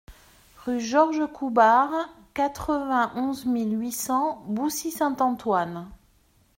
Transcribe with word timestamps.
Rue 0.65 0.79
Georges 0.81 1.27
Coubard, 1.31 1.93
quatre-vingt-onze 2.33 3.45
mille 3.45 3.79
huit 3.79 3.91
cents 3.91 4.43
Boussy-Saint-Antoine 4.47 5.91